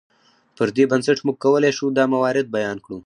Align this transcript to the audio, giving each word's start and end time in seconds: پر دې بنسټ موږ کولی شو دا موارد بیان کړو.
پر 0.57 0.67
دې 0.75 0.83
بنسټ 0.91 1.17
موږ 1.25 1.37
کولی 1.43 1.71
شو 1.77 1.85
دا 1.97 2.03
موارد 2.13 2.45
بیان 2.55 2.77
کړو. 2.85 2.97